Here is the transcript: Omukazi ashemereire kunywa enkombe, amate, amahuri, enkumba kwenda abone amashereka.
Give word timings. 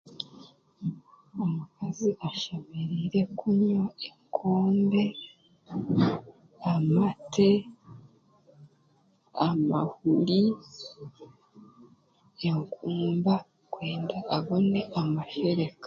Omukazi 1.43 2.09
ashemereire 2.27 3.19
kunywa 3.39 3.85
enkombe, 4.07 5.03
amate, 6.73 7.49
amahuri, 9.47 10.41
enkumba 12.49 13.33
kwenda 13.73 14.17
abone 14.35 14.79
amashereka. 15.01 15.77